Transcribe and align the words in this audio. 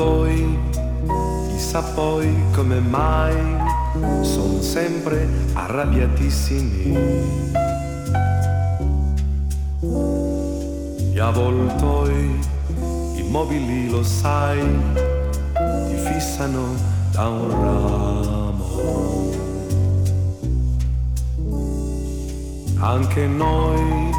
Avvoltoi, 0.00 0.58
chissà 1.50 1.82
poi 1.82 2.34
come 2.54 2.80
mai, 2.80 3.36
sono 4.22 4.62
sempre 4.62 5.28
arrabbiatissimi. 5.52 6.98
Gli 11.12 11.18
avvoltoi, 11.18 12.40
i 13.16 13.22
mobili 13.28 13.90
lo 13.90 14.02
sai, 14.02 14.62
ti 15.52 15.96
fissano 15.96 16.74
da 17.12 17.28
un 17.28 17.50
ramo. 17.50 18.68
Anche 22.78 23.26
noi 23.26 24.14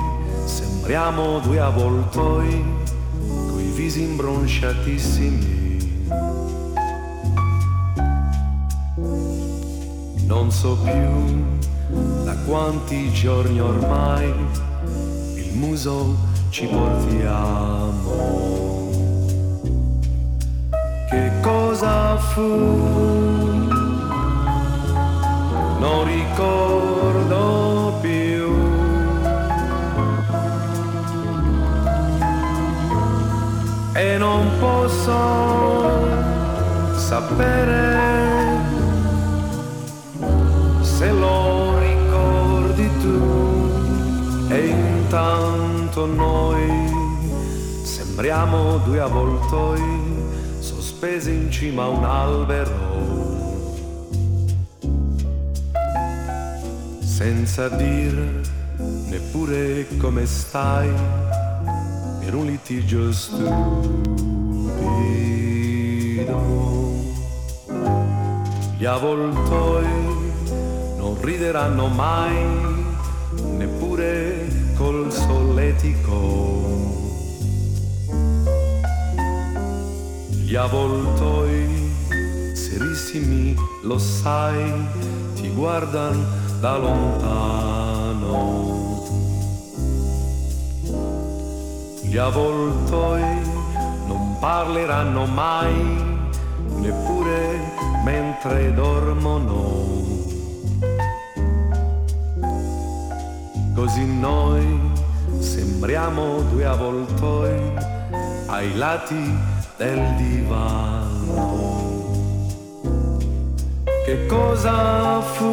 sembriamo 0.46 1.40
due 1.40 1.60
avvoltoi, 1.60 2.64
coi 3.50 3.64
visi 3.74 4.04
imbronciatissimi. 4.04 5.51
Non 10.42 10.50
so 10.50 10.76
più 10.76 11.46
da 12.24 12.36
quanti 12.48 13.12
giorni 13.12 13.60
ormai 13.62 14.34
il 15.36 15.52
muso 15.54 16.16
ci 16.50 16.66
portiamo. 16.66 18.10
Che 21.08 21.32
cosa 21.42 22.18
fu? 22.18 22.42
Non 25.78 26.06
ricordo 26.06 28.00
più. 28.02 28.52
E 33.94 34.18
non 34.18 34.50
posso 34.60 35.20
sapere 36.98 38.11
intanto 46.02 46.06
noi 46.06 46.90
sembriamo 47.84 48.78
due 48.78 49.00
avvoltoi 49.00 49.82
sospesi 50.60 51.32
in 51.32 51.52
cima 51.52 51.84
a 51.84 51.90
un 51.90 52.04
albero. 52.04 53.00
senza 57.02 57.70
dire 57.70 58.42
neppure 59.10 59.86
come 59.98 60.26
stai 60.26 60.90
per 62.20 62.34
un 62.34 62.48
litigio 62.48 63.12
stupido. 63.12 64.00
Gli 68.76 68.86
avvoltoi 68.86 69.86
non 70.98 71.16
rideranno 71.22 71.86
mai 71.90 72.81
col 74.82 75.12
solletico. 75.12 76.20
Gli 80.30 80.56
avvoltoi 80.56 81.94
serissimi, 82.54 83.56
lo 83.84 84.00
sai, 84.00 84.74
ti 85.36 85.50
guardano 85.52 86.24
da 86.60 86.78
lontano. 86.78 88.40
Gli 92.02 92.18
avvoltoi 92.18 93.22
non 94.08 94.38
parleranno 94.40 95.26
mai, 95.26 96.26
neppure 96.80 97.60
mentre 98.04 98.74
dormono. 98.74 100.01
Così 103.82 104.06
noi 104.06 104.80
sembriamo 105.40 106.42
due 106.52 106.66
avvoltoi 106.66 107.74
ai 108.46 108.78
lati 108.78 109.36
del 109.76 110.00
divano. 110.18 111.98
Che 114.06 114.26
cosa 114.28 115.20
fu? 115.22 115.46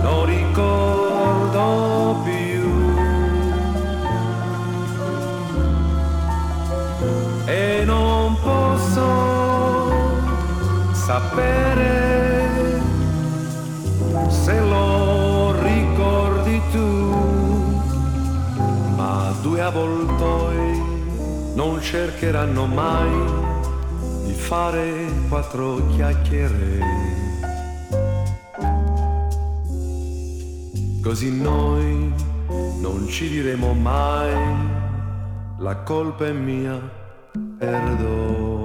non 0.00 0.24
ricordo 0.24 2.16
più. 2.24 2.94
E 7.44 7.82
non 7.84 8.34
posso 8.40 9.04
sapere 10.94 12.25
se 14.46 14.60
lo 14.60 15.60
ricordi 15.60 16.60
tu, 16.70 16.78
ma 18.94 19.34
due 19.42 19.60
avvoltoi 19.60 20.82
non 21.54 21.80
cercheranno 21.82 22.66
mai 22.66 23.10
di 24.24 24.32
fare 24.34 25.10
quattro 25.28 25.84
chiacchiere. 25.88 26.78
Così 31.02 31.40
noi 31.40 32.12
non 32.80 33.08
ci 33.08 33.28
diremo 33.28 33.72
mai, 33.72 34.32
la 35.58 35.74
colpa 35.78 36.24
è 36.26 36.32
mia, 36.32 36.80
perdonami. 37.58 38.55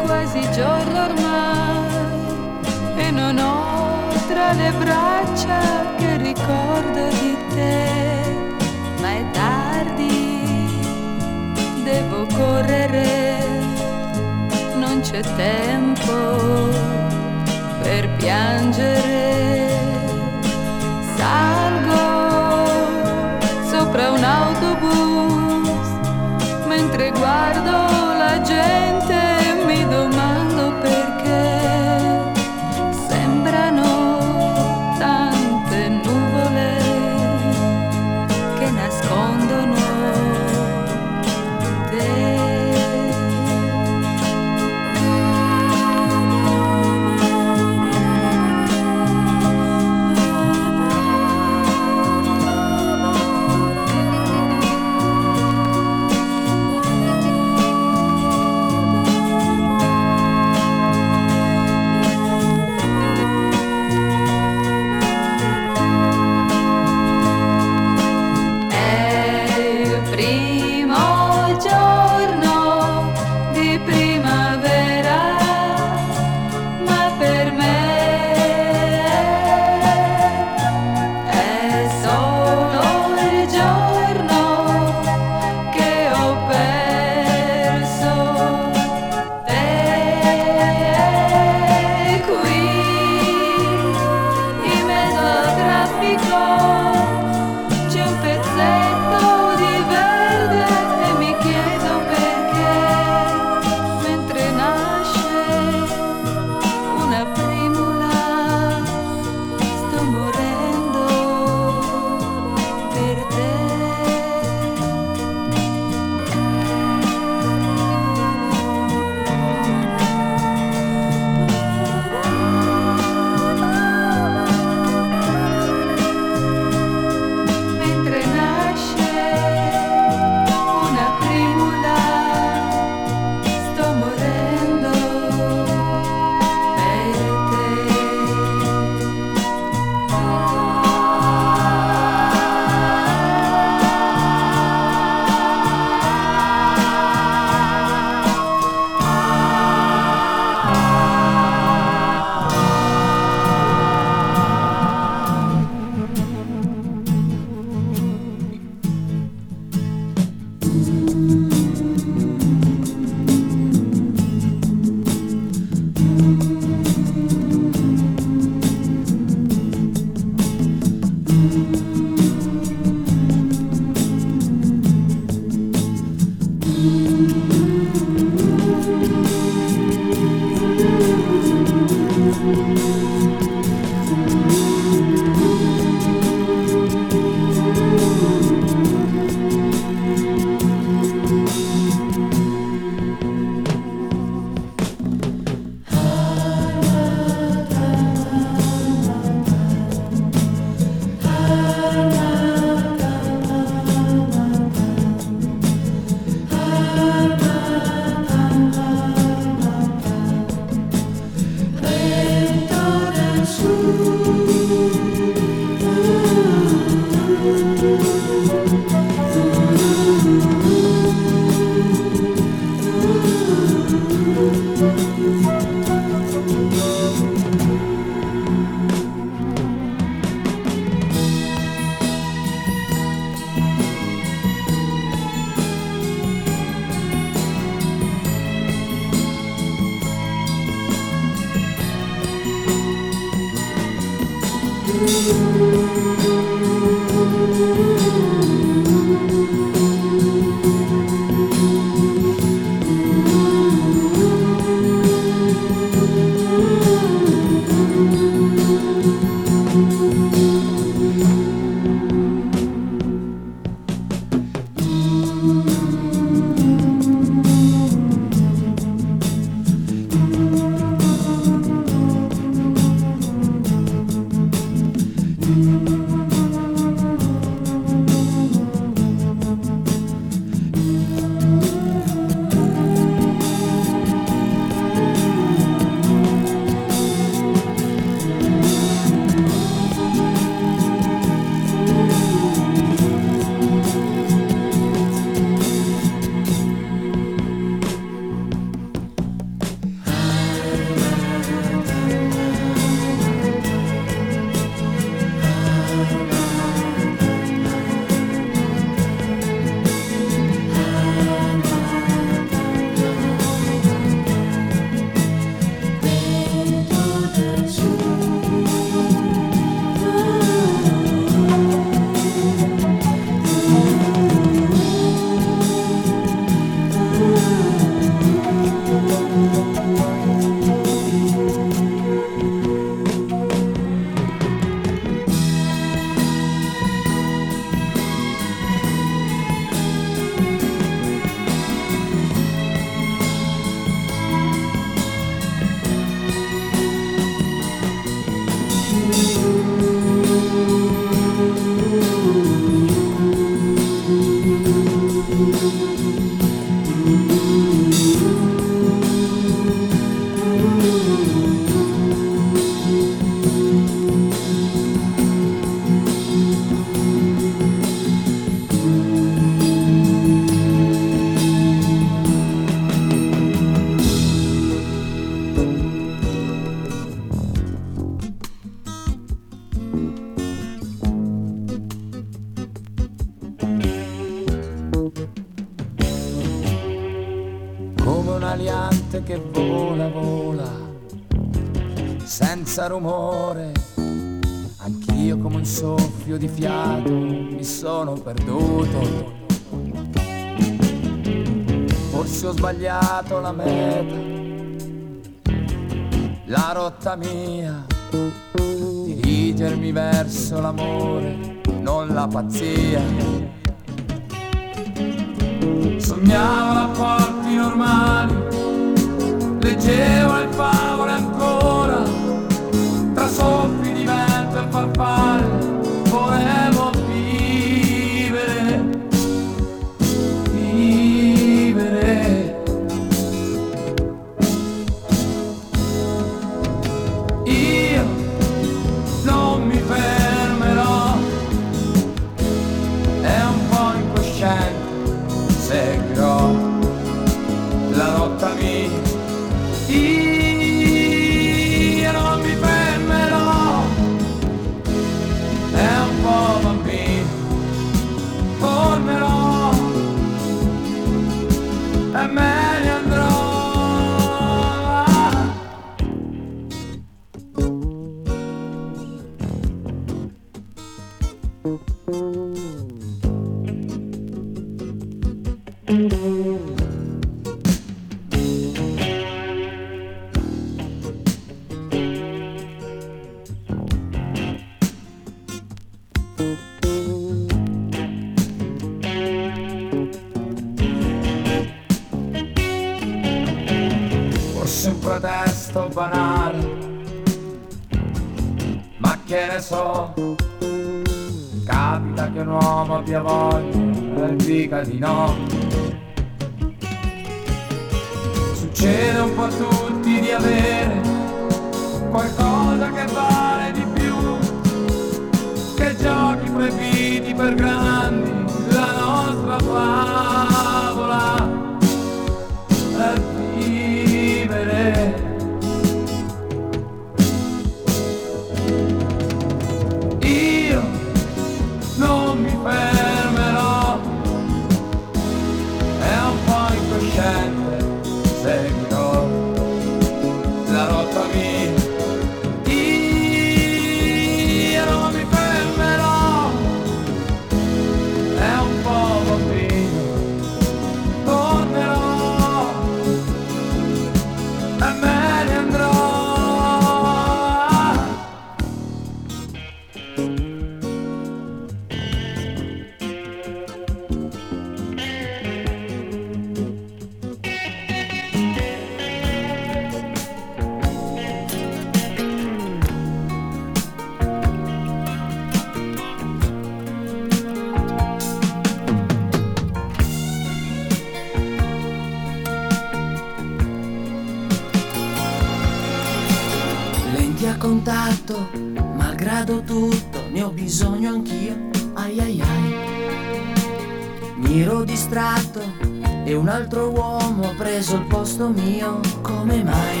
altro 596.56 596.88
uomo 596.90 597.50
ha 597.50 597.54
preso 597.54 597.96
il 597.96 598.06
posto 598.06 598.48
mio, 598.48 599.00
come 599.20 599.62
mai? 599.62 600.00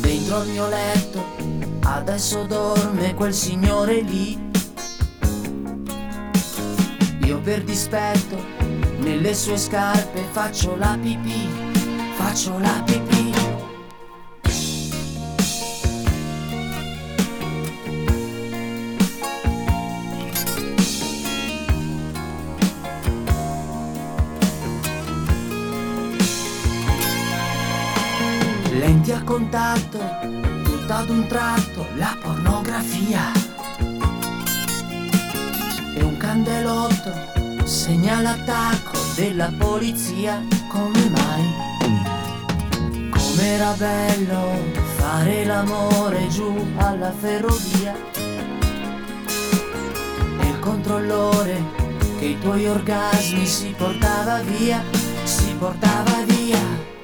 Dentro 0.00 0.42
il 0.42 0.50
mio 0.50 0.68
letto, 0.68 1.24
adesso 1.80 2.44
dorme 2.44 3.12
quel 3.14 3.34
signore 3.34 4.00
lì. 4.02 4.38
Io 7.24 7.40
per 7.40 7.64
dispetto, 7.64 8.36
nelle 8.98 9.34
sue 9.34 9.56
scarpe 9.56 10.22
faccio 10.30 10.76
la 10.76 10.96
pipì, 11.02 11.48
faccio 12.14 12.56
la 12.60 12.80
pipì. 12.84 13.15
contatto, 29.36 29.98
tutto 30.64 30.92
ad 30.94 31.10
un 31.10 31.26
tratto, 31.26 31.86
la 31.96 32.16
pornografia. 32.22 33.32
E 35.94 36.02
un 36.02 36.16
candelotto 36.16 37.12
segna 37.64 38.22
l'attacco 38.22 38.96
della 39.14 39.52
polizia, 39.58 40.42
come 40.70 41.10
mai? 41.10 43.10
Com'era 43.10 43.72
bello 43.72 44.54
fare 44.96 45.44
l'amore 45.44 46.28
giù 46.28 46.54
alla 46.78 47.12
ferrovia. 47.12 47.94
E 50.40 50.48
il 50.48 50.58
controllore 50.60 51.62
che 52.18 52.24
i 52.24 52.38
tuoi 52.38 52.66
orgasmi 52.66 53.44
si 53.44 53.74
portava 53.76 54.40
via, 54.40 54.82
si 55.24 55.54
portava 55.58 56.22
via. 56.24 56.95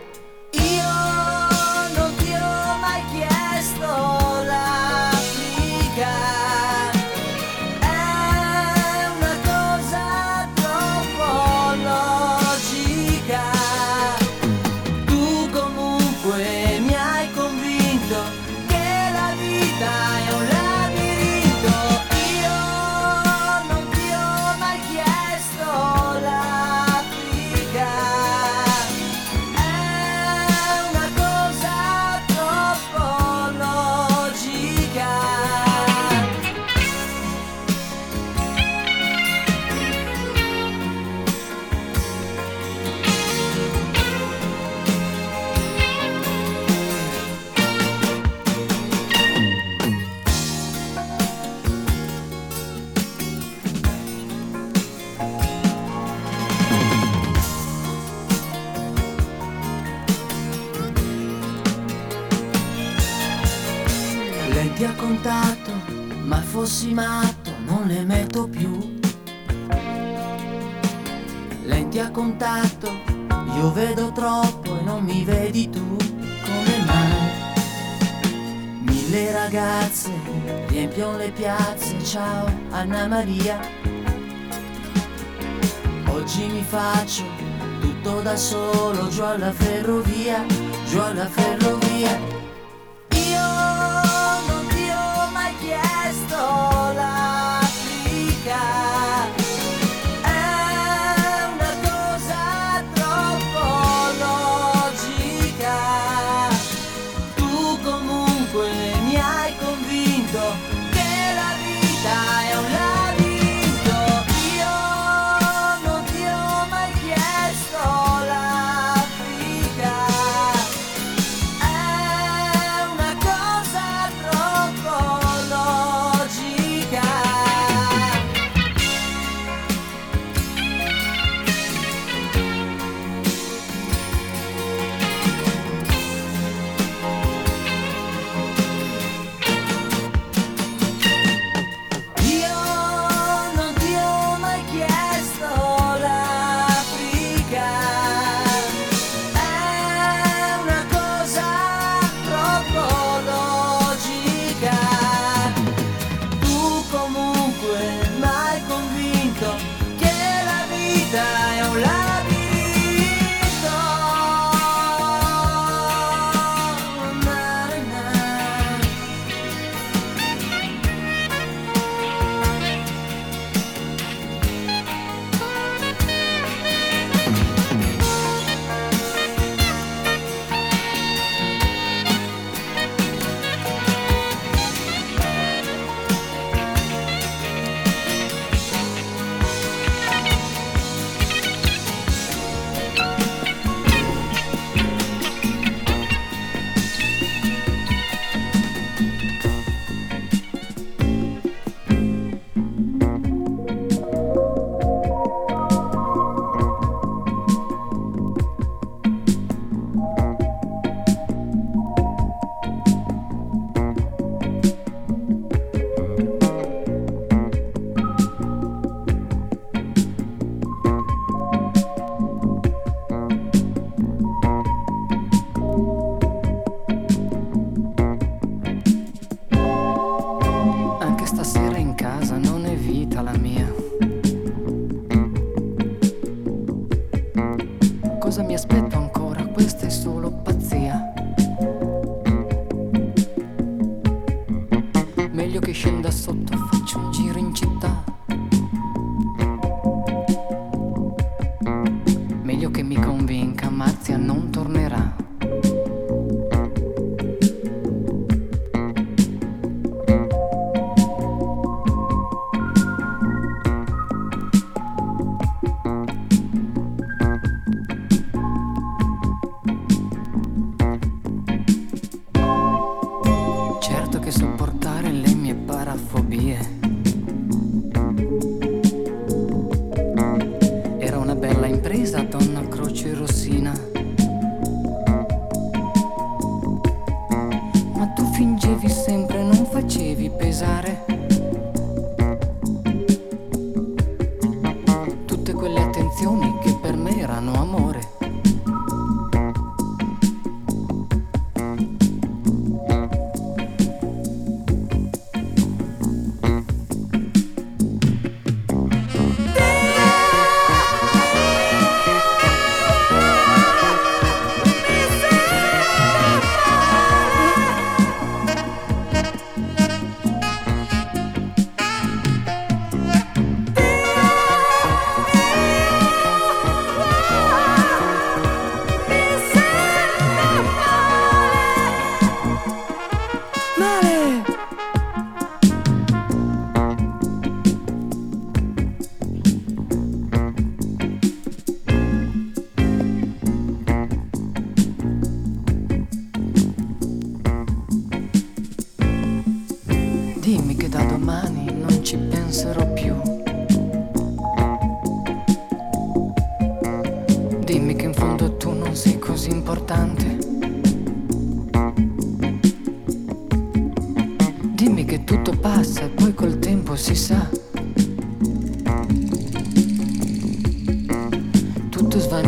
Assim, 254.12 254.24
não 254.24 254.40
tô 254.42 254.61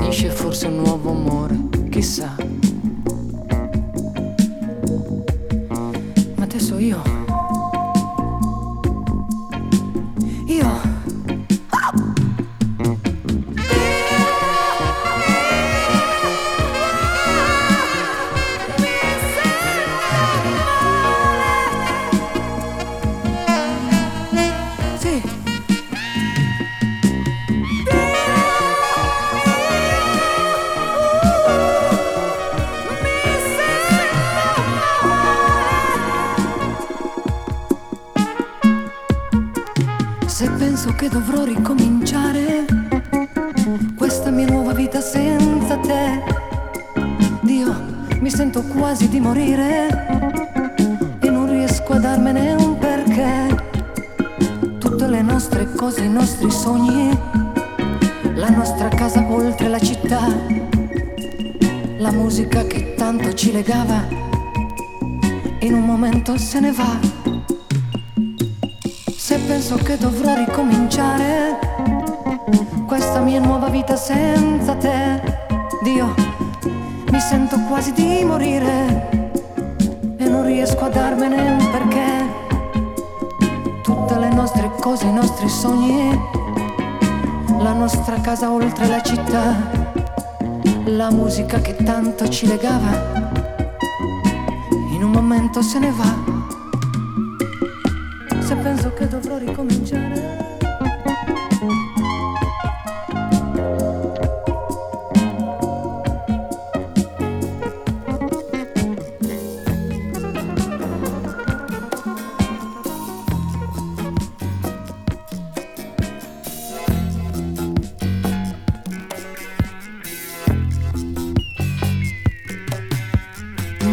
nasce 0.05 0.29
forse 0.29 0.67
un 0.67 0.77
nuovo 0.77 1.11
amore, 1.11 1.57
chissà. 1.89 2.37
Ma 6.37 6.43
adesso 6.45 6.79
io... 6.79 7.14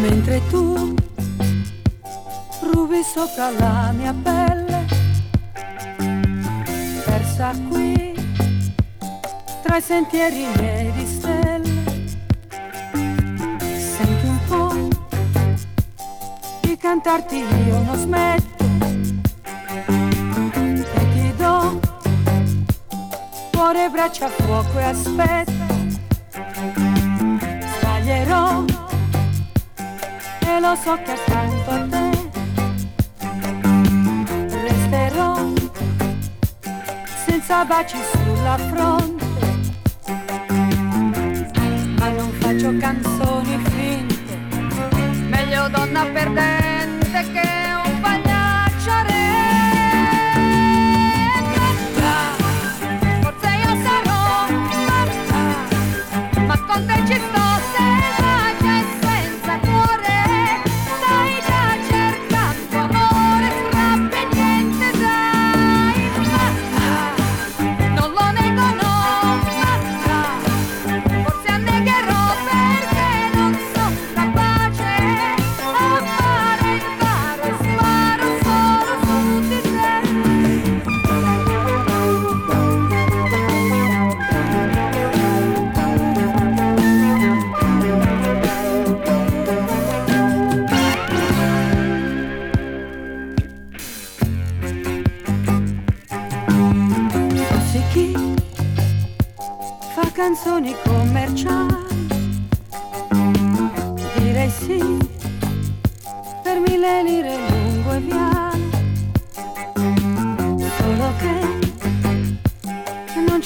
mentre 0.02 0.40
tu 0.50 0.94
rubi 2.60 3.02
sopra 3.04 3.50
la 3.50 3.92
mia 3.92 4.12
pelle, 4.12 4.84
persa 7.04 7.52
qui 7.68 8.12
tra 9.62 9.76
i 9.76 9.80
sentieri 9.80 10.44
miei 10.56 10.90
di 10.92 11.06
stelle. 11.06 11.80
Senti 13.78 14.26
un 14.26 14.38
po' 14.48 14.88
di 16.62 16.76
cantarti 16.76 17.36
io 17.66 17.82
non 17.82 17.96
smetto 17.96 18.64
e 20.94 21.12
ti 21.14 21.32
do 21.36 21.80
cuore, 23.52 23.88
braccia, 23.88 24.28
fuoco 24.28 24.78
e 24.78 24.82
aspetto. 24.82 25.61
so 30.76 30.98
che 31.02 31.10
accanto 31.10 31.70
a 31.70 31.86
te 31.88 32.30
resterò 34.62 35.52
senza 37.26 37.64
baci 37.64 37.96
sulla 38.12 38.56
fronte. 38.56 39.24
Ma 41.98 42.08
non 42.10 42.30
faccio 42.38 42.76
canzoni 42.78 43.58
finte 43.70 44.36
meglio 45.28 45.68
donna 45.68 46.04
perdere 46.06 46.61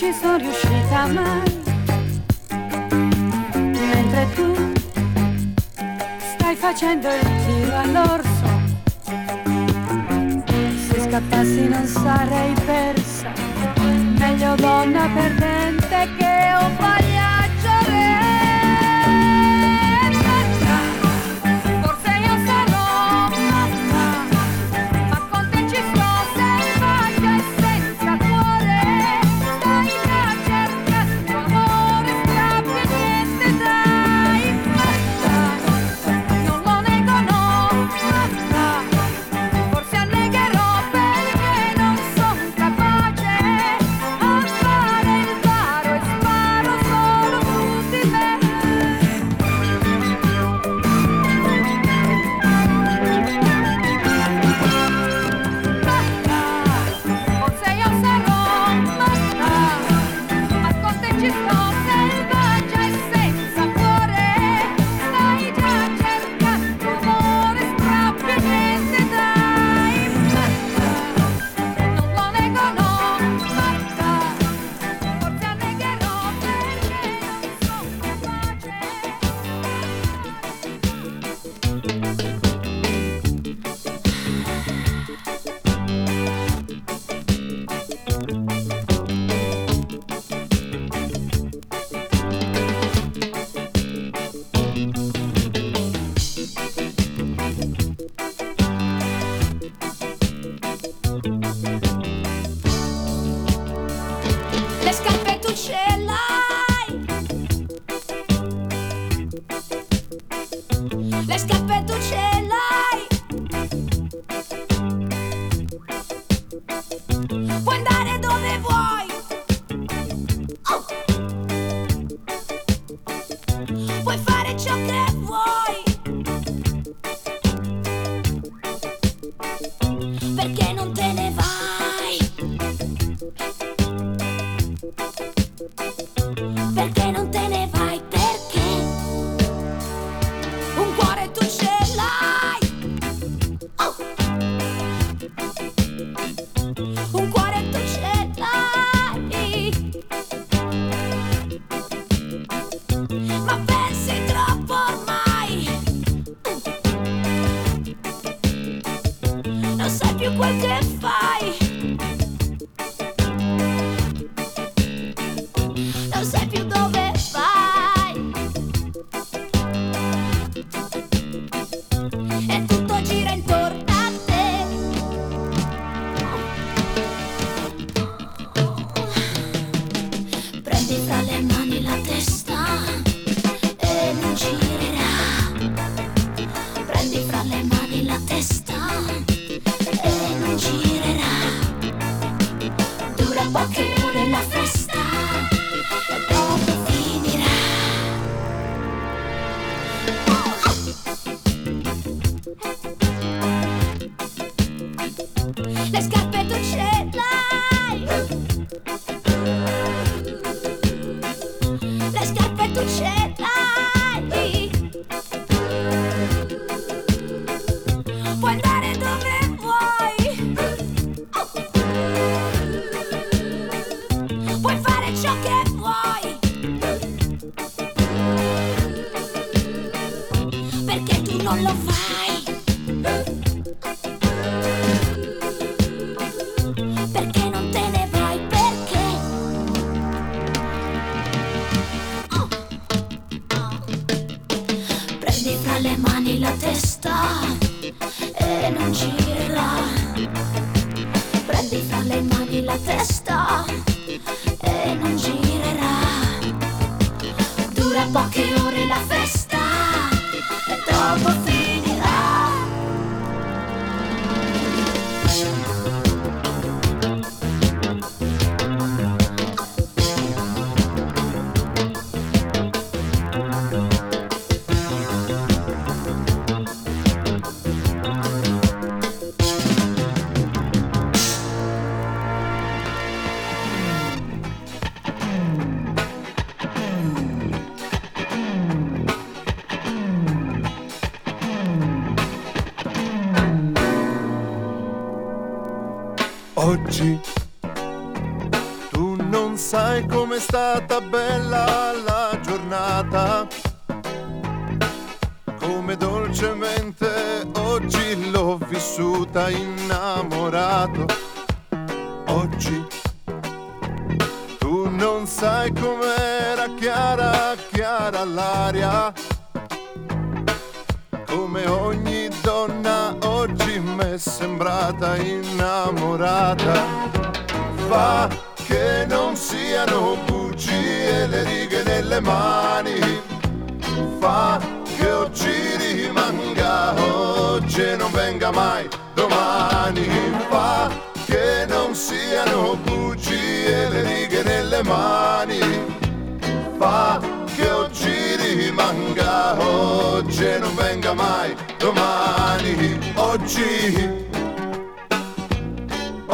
ci 0.07 0.13
sono 0.13 0.37
riuscita 0.37 1.07
mai. 1.07 1.63
Mentre 3.55 4.29
tu 4.37 4.55
stai 6.35 6.55
facendo 6.55 7.09
il 7.09 7.29
tiro 7.45 7.77
all'orso, 7.77 8.47
se 10.87 11.01
scappassi 11.01 11.69
non 11.69 11.87
sarei 11.87 12.55
persa. 12.65 13.33
Meglio 14.19 14.55
donna 14.55 15.09
perdente 15.13 16.09
che 16.17 16.55
ho 16.55 16.71
sbagliato. 16.77 17.16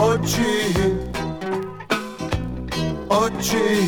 oggi, 0.03 1.01
oggi, 3.07 3.87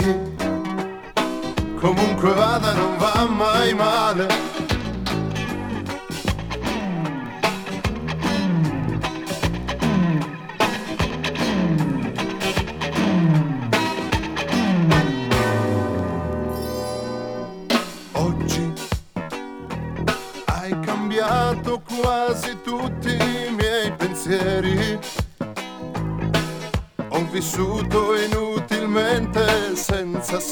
comunque 1.80 2.32
vada 2.32 2.72
non 2.72 2.96
va 2.98 3.26
mai 3.28 3.74
male. 3.74 4.63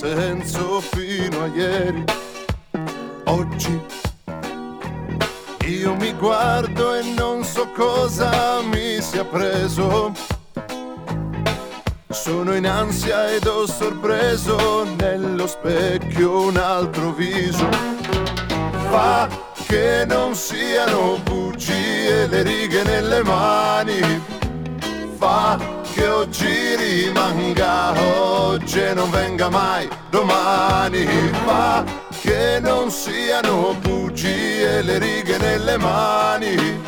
senso 0.03 0.81
fino 0.81 1.45
a 1.45 1.47
ieri. 1.47 2.05
Oggi 3.27 3.81
io 5.67 5.95
mi 5.95 6.13
guardo 6.15 6.95
e 6.97 7.03
non 7.17 7.45
so 7.45 7.69
cosa 7.69 8.61
mi 8.63 9.01
sia 9.01 9.25
preso. 9.25 10.13
Sono 12.09 12.55
in 12.57 12.67
ansia 12.67 13.31
ed 13.31 13.47
ho 13.47 13.65
sorpreso 13.65 14.85
nello 14.97 15.47
specchio 15.47 16.47
un 16.49 16.57
altro 16.57 17.13
viso. 17.13 17.69
Fa 18.91 19.29
che 19.69 20.05
non 20.09 20.35
siano 20.35 21.21
bugie 21.23 22.27
le 22.27 22.43
righe 22.43 22.83
nelle 22.83 23.23
mani. 23.23 24.01
Fa 25.17 25.57
che 25.95 26.09
oggi 26.09 26.75
rimanga, 26.75 27.93
oggi 28.01 28.93
non 28.95 29.11
venga 29.11 29.49
mai 29.49 29.92
domani, 30.93 31.31
fa 31.45 31.85
che 32.21 32.61
non 32.61 32.91
siano 32.91 33.75
bugie 33.81 34.83
le 34.83 34.99
righe 34.99 35.39
nelle 35.39 35.79
mani, 35.79 36.81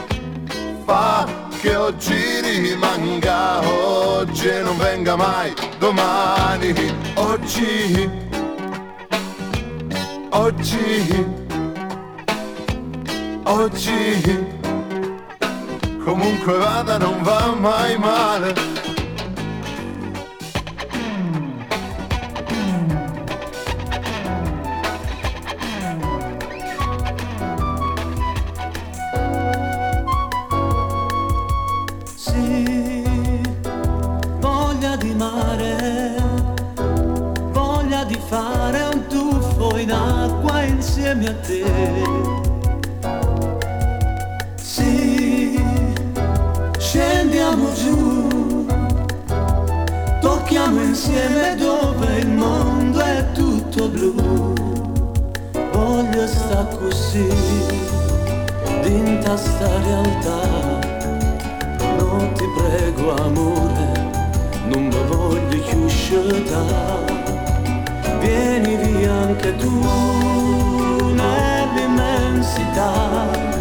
fa 0.84 1.26
che 1.60 1.74
oggi 1.74 2.40
rimanga 2.42 3.66
oggi 3.66 4.48
e 4.48 4.60
non 4.60 4.76
venga 4.76 5.16
mai 5.16 5.54
domani, 5.78 6.74
oggi, 7.14 8.10
oggi, 10.30 11.26
oggi, 13.44 14.46
comunque 16.04 16.56
vada 16.58 16.98
non 16.98 17.22
va 17.22 17.54
mai 17.58 17.96
male. 17.96 18.73
Scendiamo 47.04 47.72
giù, 47.72 48.66
tocchiamo 50.20 50.82
insieme 50.82 51.56
dove 51.56 52.18
il 52.18 52.28
mondo 52.28 53.00
è 53.00 53.24
tutto 53.32 53.88
blu. 53.88 54.52
Voglio 55.72 56.26
sta 56.26 56.66
così, 56.78 57.26
dinta 58.82 59.34
sta 59.36 59.68
realtà. 59.82 60.42
Non 61.98 62.32
ti 62.34 62.44
prego 62.56 63.14
amore, 63.16 64.10
non 64.68 64.86
mi 64.86 65.02
voglio 65.08 65.62
più 65.62 65.88
scelta 65.88 67.02
vieni 68.20 68.76
via 68.76 69.12
anche 69.12 69.56
tu 69.56 69.80
nell'immensità 71.12 73.54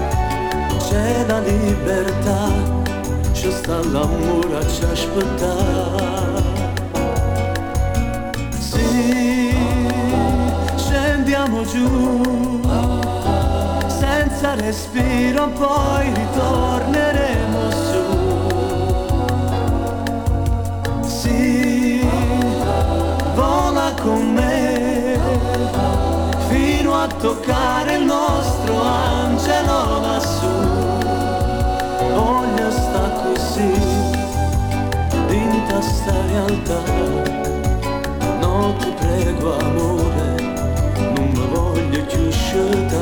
c'è 0.94 1.26
la 1.26 1.40
libertà, 1.40 2.52
c'è 3.44 3.52
sta 3.52 3.84
l'amore 3.92 4.56
a 4.56 4.66
ci 4.70 4.84
aspettare. 4.86 6.44
Sì, 8.58 9.54
scendiamo 10.78 11.66
giù, 11.66 12.62
senza 13.86 14.56
respiro, 14.56 15.50
poi 15.50 16.14
ritorneremo 16.14 17.72
su. 17.72 18.04
Sì, 21.02 22.08
vola 23.36 23.94
con 24.02 24.34
me 24.36 25.20
a 26.96 27.08
toccare 27.08 27.96
il 27.96 28.06
nostro 28.06 28.82
angelo 28.82 30.00
lassù. 30.00 30.73
Voglio 33.54 33.54
sta 33.54 33.54
così, 33.54 33.70
dinta 35.28 35.78
sta 35.82 36.14
realtà. 36.28 36.82
No, 38.40 38.74
ti 38.80 38.92
prego 39.00 39.58
amore, 39.60 40.28
non 40.98 41.30
mi 41.32 41.46
voglio 41.52 42.04
più 42.06 42.32
scelta. 42.32 43.02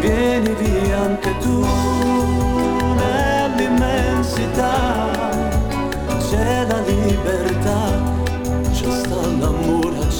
Vieni 0.00 0.54
via 0.54 0.98
anche 1.00 1.34
tu 1.40 1.66
nell'immensità. 2.94 4.74
C'è 6.18 6.66
la 6.66 6.80
libertà, 6.80 7.80
c'è 8.72 8.90
sta 8.90 9.26
l'amore 9.38 10.10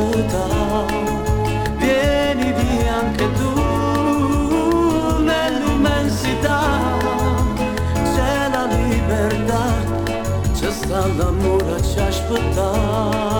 caduta 0.00 0.86
vieni 1.76 2.52
via 2.52 2.94
anche 3.00 3.32
tu 3.32 5.22
nell'immensità 5.22 6.60
c'è 8.14 8.48
la 8.50 8.66
libertà 8.66 9.64
c'è 10.54 10.70
sta 10.70 11.06
l'amore 11.06 11.74
a 11.74 11.82
ciascuna 11.82 13.39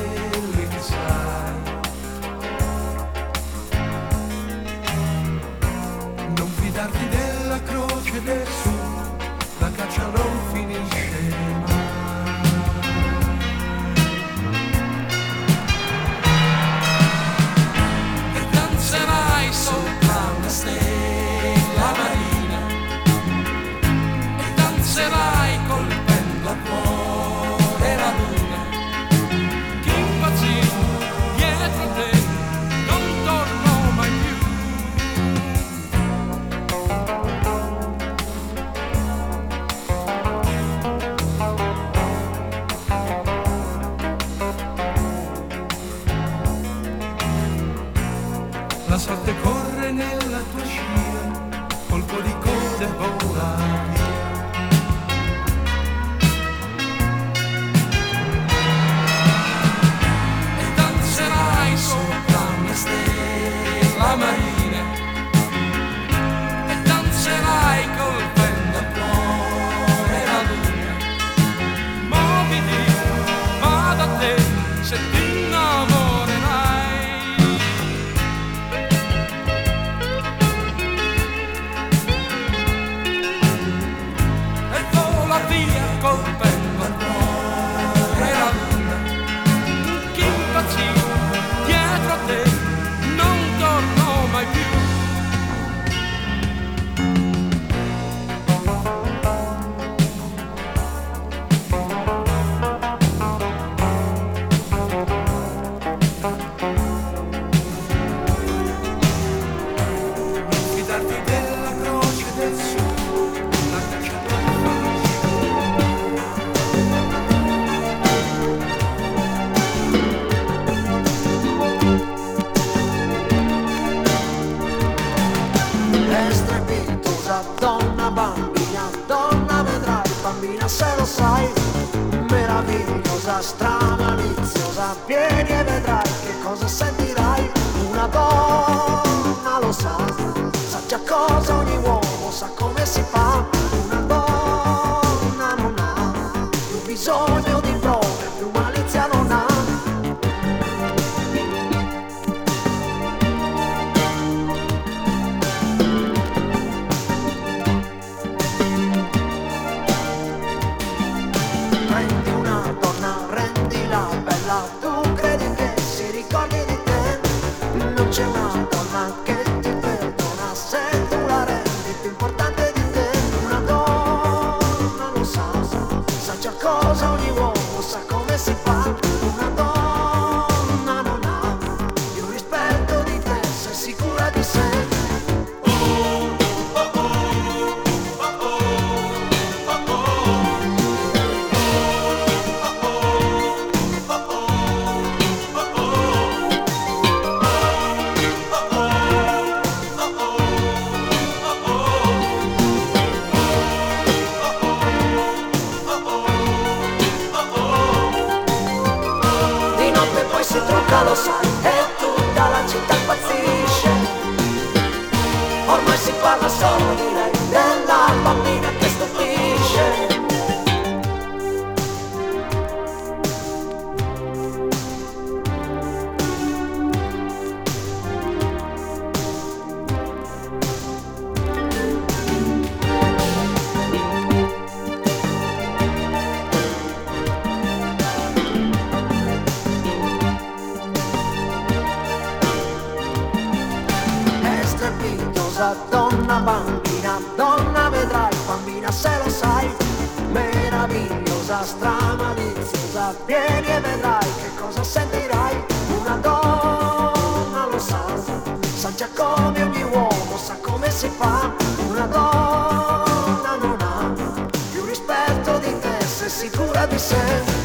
si 261.01 261.09
fa 261.17 261.51
una 261.89 262.05
donna 262.05 263.55
non 263.59 263.75
ha 263.81 264.47
più 264.71 264.85
rispetto 264.85 265.57
di 265.57 265.79
te 265.79 266.05
se 266.05 266.29
sicura 266.29 266.85
di 266.85 266.99
sé. 266.99 267.60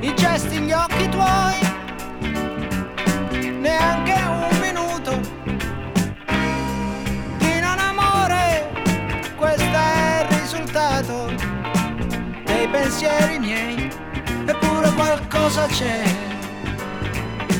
I 0.00 0.14
gesti, 0.14 0.58
gli 0.58 0.72
occhi 0.72 1.08
tuoi. 1.08 1.58
Neanche 3.60 4.14
un 4.26 4.58
minuto 4.60 5.20
di 7.38 7.60
non 7.60 7.78
amore, 7.78 8.70
questo 9.36 9.62
è 9.62 10.26
il 10.28 10.38
risultato 10.38 11.32
dei 12.44 12.66
pensieri 12.68 13.38
miei, 13.38 13.90
eppure 14.46 14.90
qualcosa 14.94 15.66
c'è, 15.66 16.02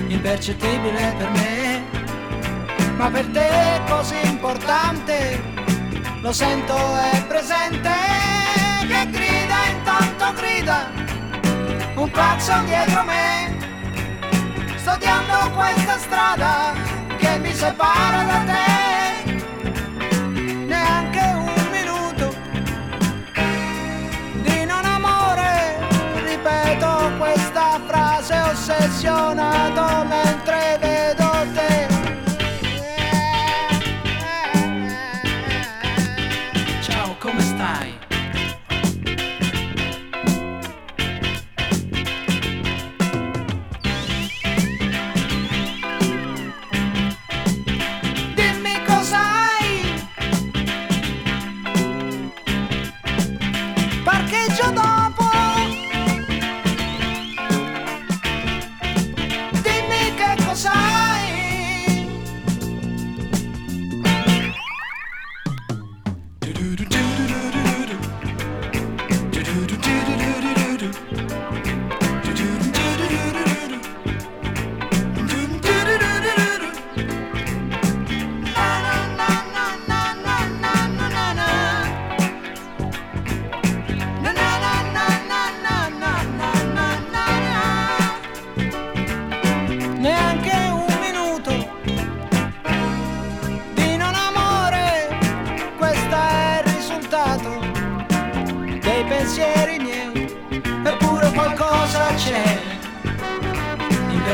impercettibile 0.09 1.15
per 1.19 1.31
me, 1.31 1.85
ma 2.97 3.11
per 3.11 3.27
te 3.27 3.49
è 3.49 3.81
così 3.89 4.17
importante, 4.25 5.43
lo 6.23 6.33
sento 6.33 6.75
è 6.75 7.23
presente, 7.27 7.91
che 8.89 9.11
grida 9.11 9.67
intanto 9.67 10.33
grida, 10.35 11.00
un 12.01 12.11
clacson 12.11 12.65
dietro 12.65 13.05
me 13.05 13.57
sto 14.77 14.93
odiando 14.93 15.51
questa 15.55 15.99
strada 15.99 16.73
che 17.19 17.39
mi 17.39 17.53
separa 17.53 18.23
da 18.23 18.45
te. 18.51 19.33
Neanche 20.67 21.21
un 21.35 21.69
minuto 21.71 22.35
di 24.43 24.65
non 24.65 24.83
amore, 24.83 25.79
ripeto 26.25 27.13
questa 27.19 27.79
frase 27.87 28.41
ossessionato 28.51 30.05
mentre 30.07 30.50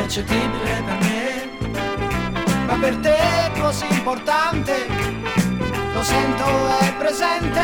impercettibile 0.07 0.83
per 0.87 0.99
me, 1.01 1.49
ma 2.67 2.75
per 2.75 2.97
te 2.99 3.17
è 3.17 3.51
così 3.59 3.87
importante, 3.91 4.87
lo 5.93 6.03
sento 6.05 6.47
è 6.79 6.95
presente, 6.97 7.61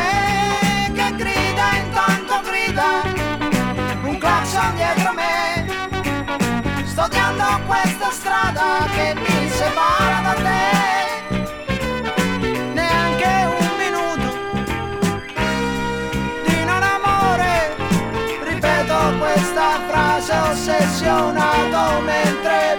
che 0.93 1.15
grida 1.15 1.77
intanto 1.77 2.41
grida, 2.43 3.03
un 4.03 4.19
clacson 4.19 4.75
dietro 4.75 5.13
me. 5.13 6.85
Sto 6.85 7.03
odiando 7.03 7.45
questa 7.67 8.11
strada 8.11 8.89
che 8.93 9.15
mi 9.15 9.49
separa 9.49 10.21
da 10.25 10.35
te. 10.35 11.12
obsesionado 20.53 22.03
me 22.03 22.23
entrego. 22.25 22.72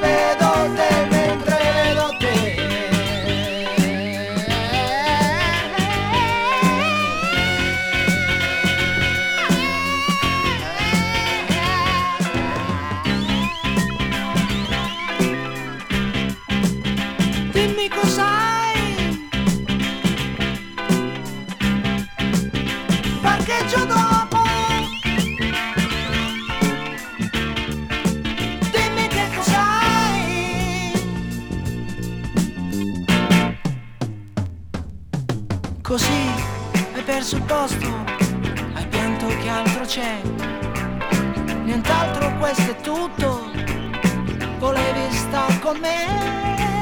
Il 37.34 37.42
posto 37.44 38.04
Hai 38.74 38.88
pianto 38.88 39.28
che 39.28 39.50
altro 39.50 39.86
c'è. 39.86 40.22
Nient'altro 41.64 42.38
questo 42.38 42.72
è 42.72 42.76
tutto. 42.82 43.52
Volevi 44.60 45.12
star 45.12 45.60
con 45.60 45.78
me 45.80 46.73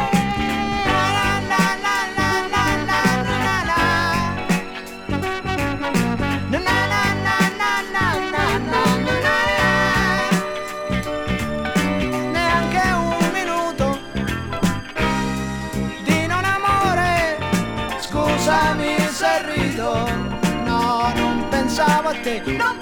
pensava 21.81 22.13
tem. 22.15 22.41
Não 22.57 22.77